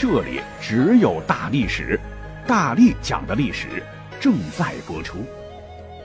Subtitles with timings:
[0.00, 1.98] 这里只有大历史，
[2.46, 3.82] 大力讲的历史
[4.20, 5.26] 正在播出。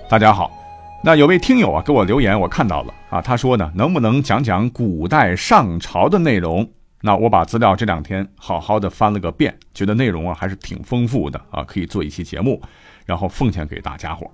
[0.10, 0.52] 大家好，
[1.04, 6.68] 那有位听友啊给我留言，我看到了啊，他说呢，能不能讲讲古代上朝的内容？
[7.02, 12.60] 那我把资料这两天好好的翻了个遍，觉得内容啊还是挺丰富的啊，可以做一期节目，
[13.06, 14.28] 然后奉献给大家伙。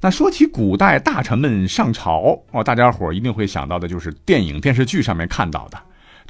[0.00, 5.78] 那说起古代大臣们上朝哦，大家伙一定会想到的就是电影电视剧上面看到的。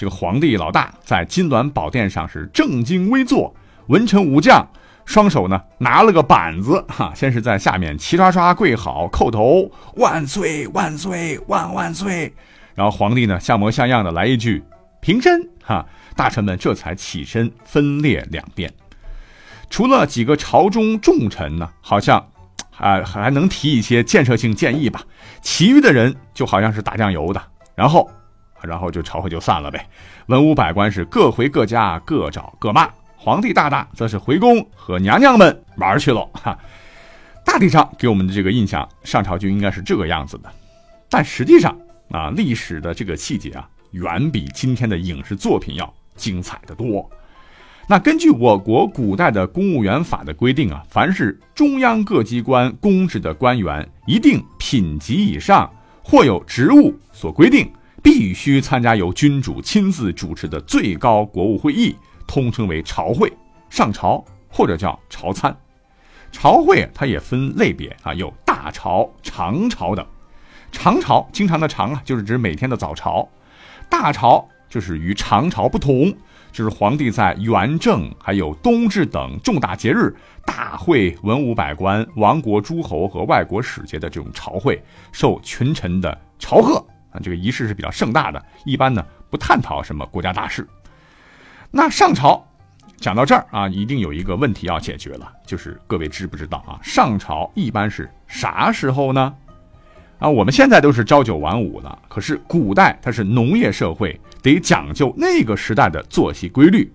[0.01, 3.55] 这个皇帝老大在金銮宝殿上是正襟危坐，
[3.89, 4.67] 文臣武将
[5.05, 12.35] 双手呢拿了个板子，哈，先是在下面齐刷刷跪好叩头，万岁万岁万万岁。
[12.75, 14.65] 然后皇帝呢像模像样的来一句
[15.03, 15.85] 平身，哈，
[16.17, 18.73] 大臣们这才起身分列两边。
[19.69, 22.27] 除了几个朝中重臣呢，好像
[22.79, 25.03] 啊还能提一些建设性建议吧，
[25.43, 27.43] 其余的人就好像是打酱油的，
[27.75, 28.11] 然后。
[28.63, 29.87] 然后就朝会就散了呗，
[30.27, 32.89] 文武百官是各回各家，各找各骂。
[33.17, 36.27] 皇帝大大则是回宫和娘娘们玩去了。
[36.33, 36.59] 哈，
[37.45, 40.51] 大体上给我们的这个印象，上朝就应该是这个样子的。
[41.11, 41.77] 但实际上
[42.11, 47.11] 啊，历史的这个细节啊，远比今天的影视作品要精彩的多。
[47.87, 55.71] 那根据我国古代的公务员法的规定啊，凡是中央各机关公职的官员，一定品级以上
[56.03, 57.71] 或有职务所规定。
[58.03, 61.95] 必须参加由君主亲自主持的最高国务会议，
[62.27, 63.33] 通称为朝会，
[63.69, 65.55] 上朝或者叫朝参。
[66.33, 70.07] 朝会它也分类别啊，有大朝、长朝等。
[70.73, 73.29] 长朝经常的长啊，就是指每天的早朝；
[73.89, 76.15] 大朝就是与长朝不同，
[76.53, 80.15] 就是皇帝在元正、还有冬至等重大节日
[80.47, 86.87] 大会文武百官、王国诸侯和外国使节的这种朝会，受群臣的朝贺。
[87.11, 90.67] 啊，这个仪式是比较盛大的，一般呢不探讨什么国家大事。
[91.71, 92.47] 那上朝
[92.97, 96.79] 讲到这儿啊，一定有一个问题要解决了，就是各位知不知道啊？
[96.83, 99.35] 上朝一般是啥时候呢？
[100.19, 106.93] 啊，我们现在都是朝九晚五了，可是古代它是农业社会，得讲究那个时代的作息规律。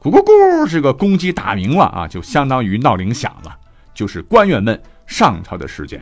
[0.00, 3.56] 咕咕咕，这个公鸡打鸣了啊，就相当于闹铃响了，
[3.94, 5.98] 就是官员们上朝的时间。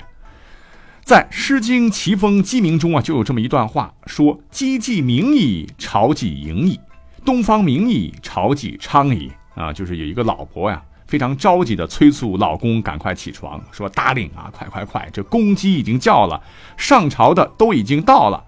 [1.07, 6.81] 在《诗经·齐风·鸡鸣》中啊，就有这么一段话，说：“鸡既鸣矣，朝既盈矣；
[7.25, 16.43] 东方明矣，朝既昌矣。”啊，就是有一个老婆呀，非常着急的催促老公赶快起床，说：“大令啊，快快快，这公鸡已经叫了，
[16.77, 18.43] 上朝的都已经到了，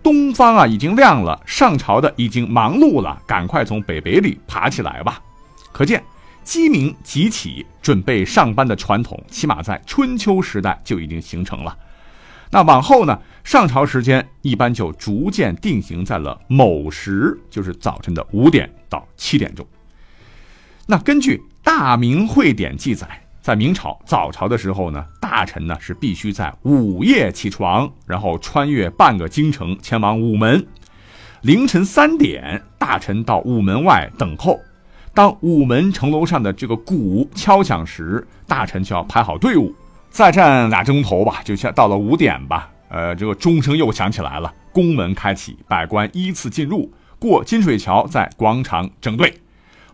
[0.00, 5.20] 东方啊已经亮了，上朝的已经忙碌了，赶快从北北里爬起来吧。”
[5.74, 6.00] 可见，
[6.44, 11.76] 鸡鸣即起，准备上班的传统，起码在春秋时代就已经形成了。
[12.50, 13.18] 那往后呢？
[13.44, 19.66] 上朝时间一般就逐渐定型在了某时，就是早晨的五点到七点钟。
[20.84, 23.06] 那根据《大明会典》记载，
[23.40, 30.66] 在明朝早朝的时候呢，大臣呢是必须在午夜起床，然后穿越半个京城前往午门。
[31.40, 34.60] 凌晨三点，大臣到午门外等候。
[35.14, 39.74] 当午门城楼上的这个鼓敲响时，大臣就要排好队伍。
[40.18, 42.68] 再站俩钟头吧，就像到了五点吧。
[42.88, 49.32] 呃，这个钟声又响起来了，宫门开启，百官依次进入，过金水桥，在广场整队。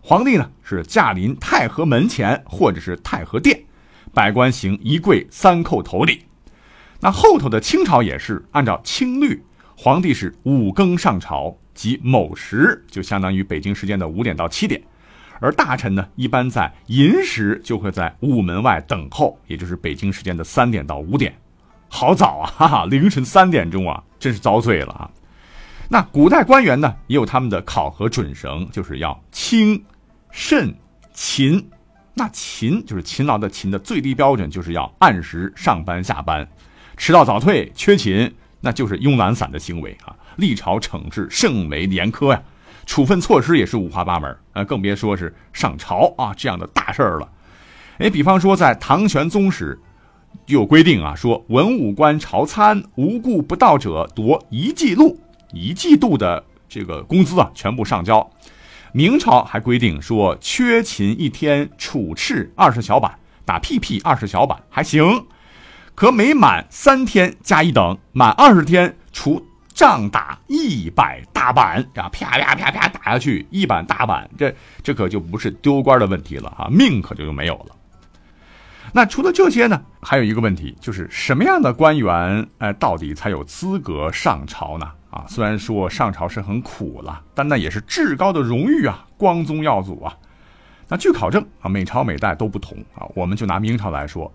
[0.00, 3.64] 皇帝呢是驾临太和门前或者是太和殿，
[4.14, 6.22] 百官行一跪三叩头礼。
[7.00, 9.44] 那后头的清朝也是按照清律，
[9.76, 14.80] 皇帝是五更上朝，即某时，就相当于北京时间的五点到七点。
[15.40, 21.34] 而大臣呢，一般在寅时就会在午门外等候，也就是北京时间的三点到五点，
[21.88, 22.52] 好早啊！
[22.56, 25.10] 哈哈，凌晨三点钟啊，真是遭罪了啊！
[25.88, 29.84] 那古代官员呢，也有他们的考核准绳，就是要清、
[30.30, 30.74] 慎、
[31.12, 31.68] 勤。
[32.14, 36.48] 那勤就是勤劳的勤的最低标准，就是要按时上班下班，
[36.96, 40.14] 迟到早退、缺勤，那就是慵懒散的行为啊！
[40.36, 42.42] 历朝惩治甚为严苛呀。
[42.86, 47.28] 处分措施也是五花八门啊，更别说是上朝啊这样的大事儿了。
[47.98, 49.78] 哎，比方说在唐玄宗时，
[50.46, 55.18] 有规定啊，说文武官朝参无故不到者夺一季度，
[55.52, 58.28] 一季度的这个工资啊全部上交。
[58.92, 65.26] 明朝还规定说，缺勤一天处斥二十小板，打屁屁二十小板还行，
[65.94, 77.76] 可每满三天加一等，满二十天处仗打一百大板，啊，啪啪啪啪打下去一板大板，这这可就不是丢官的问题了啊，命可就就没有了。
[78.92, 84.88] 那除了这些呢，还有一个问题，就是什么样的官员，哎，到底才有资格上朝呢？
[85.10, 90.16] 啊，虽然说上朝是很苦了，但那也是至高的荣誉啊，光宗耀祖啊。
[90.86, 93.06] 那据考证啊，每朝每代都不同啊。
[93.16, 94.32] 我们就拿明朝来说，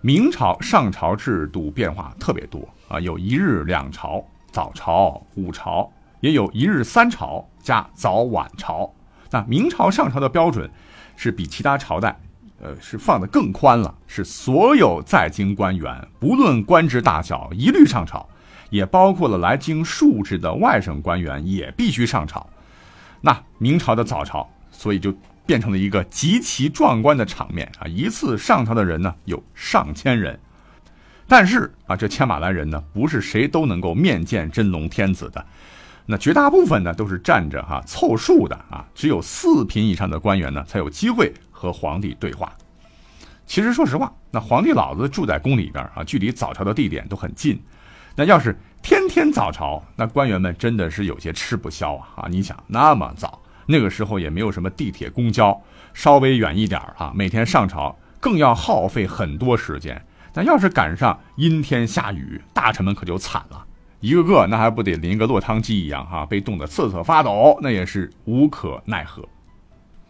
[0.00, 5.90] 明朝上朝制度变化特别多啊，有一日两朝，早朝、午朝，
[6.20, 8.92] 也有一日三朝加早晚朝。
[9.30, 10.70] 那明朝上朝的标准
[11.16, 12.18] 是比其他朝代，
[12.60, 18.26] 呃，是放得更宽了，是所有在京官员，不论官职大小，一律上朝。
[18.70, 22.46] 也包括了来京述职的外省官员也必须上朝。
[23.22, 25.10] 那明朝的早朝，所以就
[25.46, 27.86] 变成了一个极其壮观的场面啊！
[27.86, 30.38] 一次上朝的人呢有上千人，
[31.28, 35.44] 但是啊，这千马兰人呢，不是谁都能够面见真龙天子的。
[36.06, 42.50] 那绝大部分呢都是站着哈凑数的啊，只有四品以上的官员呢才有机会和皇帝对话。
[43.46, 47.60] 其实说实话，那皇帝老子住在宫里边啊，距离早朝的地点都很近。
[48.16, 52.08] 那要是天天早朝，那官员们真的是有些吃不消啊！
[52.16, 60.02] 啊，你想那么早，那个时候也没有什么地铁、公交，稍微远一点啊，每天上朝更要耗费很多时间。
[60.34, 63.64] 那要是赶上阴天下雨，大臣们可就惨了，
[64.00, 69.26] 一个个那还不得淋个落汤鸡一样哈，被冻得瑟瑟发抖，那也是无可奈何。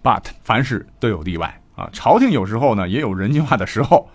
[0.03, 4.09] But 凡事都有例外啊，朝廷有时候呢也有人性化的时候，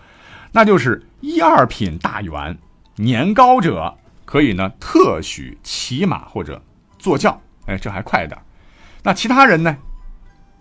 [0.51, 2.57] 那就是一二品大员。
[2.95, 3.91] 年高者
[4.23, 6.61] 可以呢特许骑马或者
[6.99, 8.39] 坐轿，哎，这还快点
[9.01, 9.75] 那其他人呢？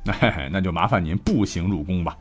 [0.03, 0.15] 那
[0.50, 2.17] 那就麻烦您步行入宫吧。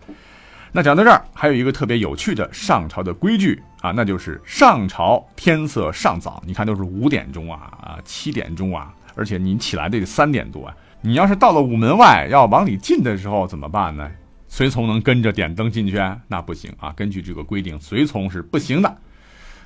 [0.74, 6.42] 那讲到这儿，还有一个特别有趣的上朝的规矩啊，那就是上朝天色尚早。
[6.46, 10.74] 你看都是五点钟啊啊七点钟啊，而且你起来得三点多啊。
[11.02, 14.10] 你要是到了午门外要往里进的时候怎么办呢？
[14.48, 15.98] 随从能跟着点灯进去？
[16.28, 18.98] 那不行啊，根据这个规定，随从是不行的。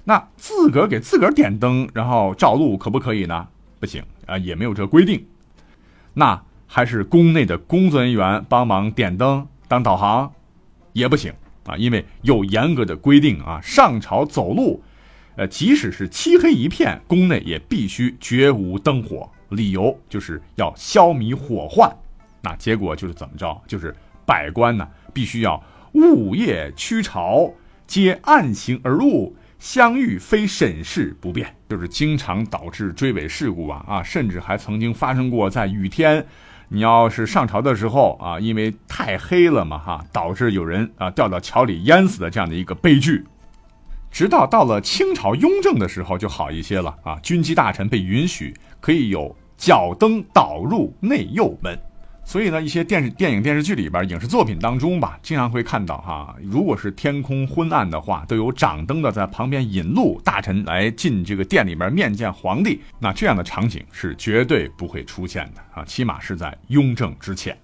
[0.06, 3.48] 那自个儿给自个儿点灯，然后照路可不可以呢？
[3.80, 5.24] 不行啊，也没有这规定。
[6.14, 10.32] 那还是宫内的工作人员帮忙点灯当导航，
[10.96, 11.32] 也不行
[11.66, 13.60] 啊，因为有严格的规定啊。
[13.62, 14.82] 上朝走路，
[15.36, 21.94] 呃，即使是漆黑一片，宫内也必须绝无灯火，理由就是要消弭火患。
[22.42, 23.62] 那结果就是怎么着？
[23.68, 23.94] 就是
[24.26, 25.62] 百官呢必须要
[25.92, 27.52] 午夜驱朝，
[27.86, 29.36] 皆暗行而入。
[29.58, 36.24] 相遇非审视不便，就是经常导致追尾事故啊啊，甚至还曾经发生过在雨天，
[36.70, 43.24] 你要是上朝的时候啊，因为太黑了嘛哈，导致有人啊掉到桥里淹死的这样的一个悲剧。
[44.12, 51.78] 直到到了清朝雍正的时候就好一些了啊，军机大臣被允许可以有脚蹬导入内右门。
[52.28, 62.82] 所以呢，一些电视、电影、电视剧里边、影视作品当中吧，经常会看到哈，如果是天空昏暗的话，都有掌灯的在旁边引路，大臣来进这个殿里边面见皇帝。
[63.00, 67.56] 那这样的场景是绝对不会出现的啊，起码是在雍正之前。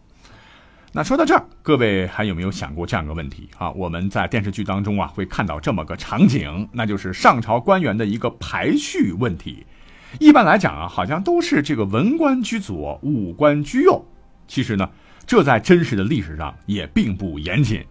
[0.94, 3.72] 那说到这儿，各位还有没有想过这样一个问题啊？
[3.72, 9.66] 我们在电视剧当中啊，会看到这么个场景，那就是上朝官员的一个排序问题。
[10.20, 14.06] 一般来讲啊，好像都是这个文官居左，武官居右。
[14.52, 14.90] 其实呢，
[15.26, 17.86] 这在真实的历史上也并不严谨。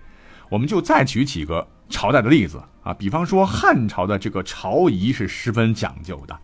[0.51, 6.39] 我们就再举几个朝代的例子啊，比方说汉朝的这个朝仪是十分讲究的，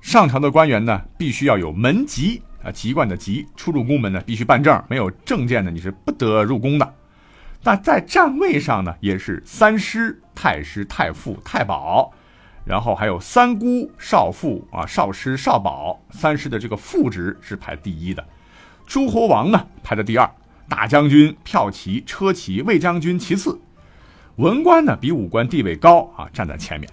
[0.00, 6.94] 上朝的官员呢必须要有门籍啊，籍贯的籍，出入宫门呢必须办证，没有证件呢你是不得入宫的。
[7.62, 12.10] 那在站位上呢也是三师、太师、太傅、太保，
[12.64, 18.26] 然后还有三姑、少傅啊、少师、少保，三师的这个副职是排第一的。
[18.88, 20.28] 诸侯王呢排在第二，
[20.66, 23.60] 大将军、骠骑、车骑、卫将军其次，
[24.36, 26.90] 文官呢比武官地位高啊，站在前面。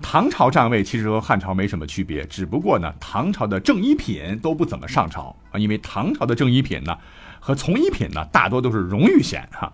[0.00, 6.96] 唐朝站位其实和汉朝没什么区别，只不过呢，唐朝的正一品都不怎么上朝啊，因为唐朝的正一品呢
[7.40, 9.72] 和从一品呢大多都是荣誉衔哈。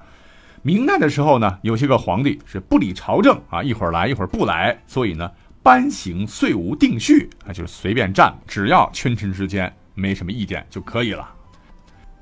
[0.63, 5.31] 明代的时候呢，有些个皇帝是不理朝政啊，一会儿来一会儿不来，所以呢，
[5.63, 11.29] 班行岁无定序啊，就是随便站，只要群臣之间没什么意见就可以了。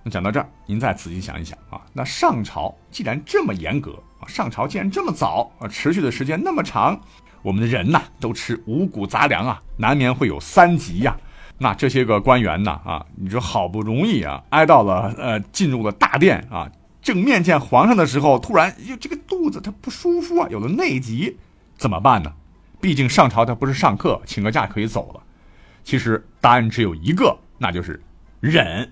[0.02, 6.98] 那讲到这儿，您再仔细想一想啊，那上朝既然这么严格啊，上朝既然这么早啊，持续的时间那么长，
[7.42, 11.16] 我们的人呐都吃五谷杂粮啊，难免会有三急呀。
[11.58, 16.70] 那这些个官员呢啊，你说好不容易啊挨到了呃进入了大殿啊，
[17.02, 21.36] 正面见皇上的时候，突然这个肚子他不舒服啊，有了内急，
[21.76, 22.32] 怎么办呢？
[22.80, 25.20] 毕竟上朝他不是上课，请个假可以走了。
[25.84, 28.02] 其实答案只有一个，那就是
[28.40, 28.90] 忍。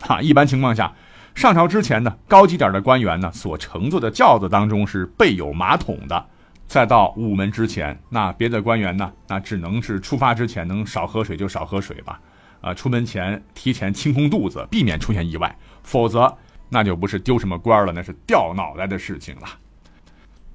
[0.00, 0.92] 哈，一般情况下，
[1.34, 6.26] 上朝之前呢，高级点的官员呢所乘坐的轿子当中是备有马桶的。
[6.66, 12.20] 再到午门之前，那别的官员呢，那只能是出发之前能少喝水就少喝水吧。
[12.60, 16.32] 啊，出门前提前清空肚子，避免出现意外，否则
[16.68, 19.48] 那就不是丢什么官了，那是掉脑袋的事情了。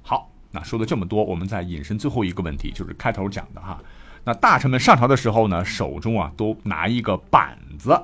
[0.02, 3.78] 好，那说了这么多，我们再引申最后一个问题，就是开头讲的哈。
[4.24, 8.00] 那大臣们上朝的时候呢，手中啊都拿一个板子。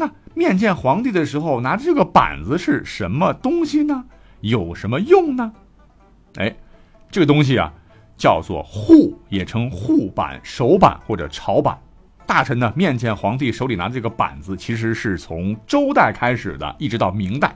[0.00, 4.04] 那面见皇帝的时候，拿着这个板子是什么东西呢？
[4.42, 5.52] 有什么用呢？
[6.36, 6.54] 哎，
[7.10, 7.72] 这个东西啊，
[8.16, 11.76] 叫做护，也称护板、手板或者朝板。
[12.24, 17.52] 大臣呢面见皇帝手里拿的这个板子，其实是从周代开始的，一直到明代。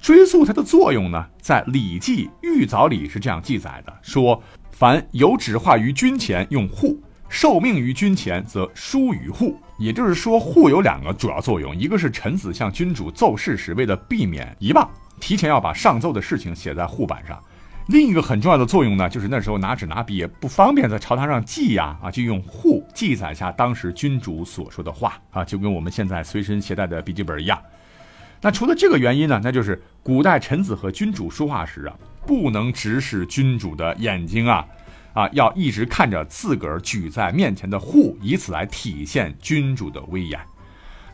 [0.00, 7.00] 追溯它的作用呢，在《礼记·玉藻》里是这样记载的：说，凡有旨画于君前，用户。
[7.28, 9.56] 受命于君前，则书与户。
[9.80, 17.38] 也就是说，户有两个主要作用，一个是臣子向君主奏事时，为了避免遗忘，提前要把上奏的事情写在户板上；
[17.88, 27.58] 另一个很重要的作用呢，就是那时候拿纸拿笔也不方便在朝堂上记呀，啊，就用户记载下当时君主所说的话啊，就跟我们现在随身携带的笔记本一样。
[28.42, 31.96] 那除了这个原因呢，那就是古代臣子和君主说话时啊，
[32.26, 34.66] 不能直视君主的眼睛啊。
[35.12, 40.38] 啊，要一直看着自个儿举在面前的户，以此来体现君主的威严。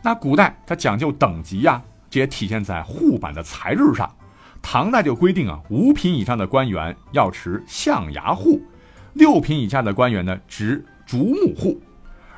[0.02, 4.10] 那古代它讲究等级呀，这也体现在户板的材质上。
[4.60, 8.60] 唐代就规定啊，五品以上的官员要持象牙户，
[9.14, 11.80] 六品以下的官员呢执竹木户。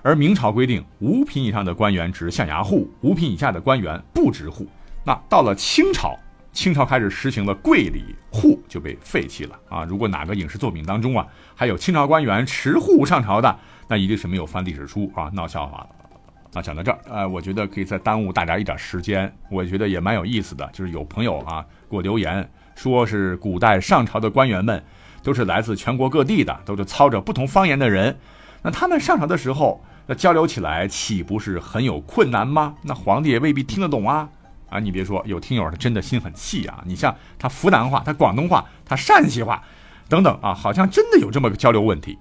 [0.02, 4.66] 而明朝规定，五品以上的官员执象牙户，五品以下的官员不执户。
[5.04, 6.18] 那到了清朝。
[6.58, 9.84] 清朝开始实行了柜礼，户就被废弃了啊！
[9.84, 11.24] 如果哪个影视作品当中啊
[11.54, 15.88] 还有清朝官员持户上朝的，那一定是没有翻历史书啊，闹笑话了。
[16.52, 20.68] 那讲到这儿，呃，我觉得可以再耽误大家一点时间，我觉得也蛮有意思的。
[20.72, 24.82] 就是有朋友啊给我留言，说是古代上朝的官员们
[25.22, 28.18] 都是来自全国各地的，都是操着不同方言的人，
[28.62, 32.74] 那他们上朝的时候，那交流起来岂不是很有困难吗？
[32.82, 34.28] 那皇帝也未必听得懂啊。
[34.68, 36.82] 啊，你别说，有听友他真的心很细啊！
[36.86, 39.62] 你像他湖南话、他广东话、他陕西话，
[40.08, 42.18] 等等啊，好像真的有这么个交流问题。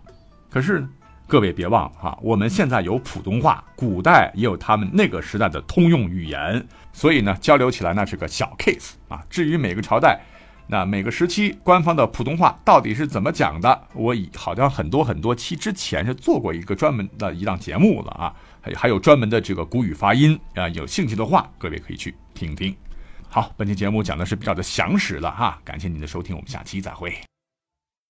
[0.50, 0.88] 可是
[1.27, 9.22] 各位别忘了哈，我们现在有普通话，古代也有他们那个时代的通用语言，所以呢，交流起来那是个小 case 啊。
[9.30, 10.22] 至于每个朝代，
[10.68, 18.34] 那每个时期官方的普通话到底是怎么讲的，我以好像很多很多期之前是做过一个专门的一档节目了啊。
[18.75, 22.75] 还有专门的这个古语发音啊，有兴趣的话，各位可以去听听。
[23.29, 27.13] 好，本期节目讲的是比较的详实了哈，感谢您的收听，我们下期再会。